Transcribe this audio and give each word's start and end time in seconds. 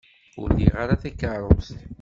Ur 0.41 0.49
liɣ 0.57 0.75
ara 0.83 1.01
takeṛṛust. 1.01 1.77